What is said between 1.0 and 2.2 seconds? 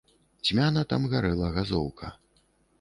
гарэла газоўка.